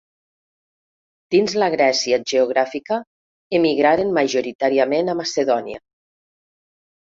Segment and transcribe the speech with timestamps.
[1.35, 2.99] Dins la Grècia geogràfica,
[3.61, 5.85] emigraren majoritàriament a Macedònia.